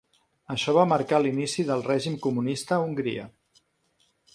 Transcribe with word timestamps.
Això 0.53 0.73
va 0.77 0.85
marcar 0.93 1.19
l'inici 1.25 1.67
del 1.69 1.85
règim 1.91 2.19
comunista 2.27 2.77
a 2.79 2.85
Hongria. 2.87 3.33